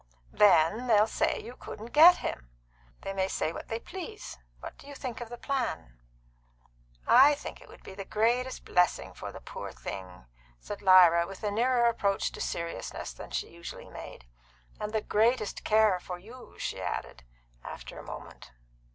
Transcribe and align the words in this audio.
"Then 0.33 0.87
they'll 0.87 1.05
say 1.05 1.39
you 1.43 1.55
couldn't 1.55 1.93
get 1.93 2.17
him." 2.25 2.49
"They 3.01 3.13
may 3.13 3.27
say 3.27 3.53
what 3.53 3.67
they 3.67 3.79
please. 3.79 4.39
What 4.59 4.75
do 4.79 4.87
you 4.87 4.95
think 4.95 5.21
of 5.21 5.29
the 5.29 5.37
plan?" 5.37 5.99
"I 7.05 7.35
think 7.35 7.61
it 7.61 7.67
would 7.67 7.83
be 7.83 7.93
the 7.93 8.03
greatest 8.03 8.65
blessing 8.65 9.13
for 9.13 9.31
the 9.31 9.39
poor 9.39 9.67
little 9.67 9.83
thing," 9.83 10.25
said 10.59 10.81
Lyra, 10.81 11.27
with 11.27 11.43
a 11.43 11.51
nearer 11.51 11.85
approach 11.85 12.31
to 12.31 12.41
seriousness 12.41 13.13
than 13.13 13.29
she 13.29 13.49
usually 13.49 13.91
made. 13.91 14.25
"And 14.79 14.91
the 14.91 15.01
greatest 15.01 15.63
care 15.63 15.99
for 15.99 16.17
you," 16.17 16.55
she 16.57 16.81
added, 16.81 17.23
after 17.63 17.99
a 17.99 18.03
moment. 18.03 18.49